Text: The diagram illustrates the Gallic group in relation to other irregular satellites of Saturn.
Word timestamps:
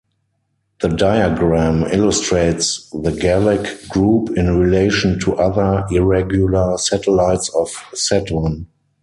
The 0.79 0.87
diagram 0.87 1.83
illustrates 1.83 2.89
the 2.89 3.11
Gallic 3.11 3.87
group 3.89 4.35
in 4.35 4.57
relation 4.57 5.19
to 5.19 5.35
other 5.35 5.85
irregular 5.91 6.75
satellites 6.79 7.49
of 7.53 7.69
Saturn. 7.93 8.65